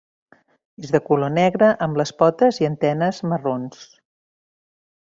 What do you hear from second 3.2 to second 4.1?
marrons.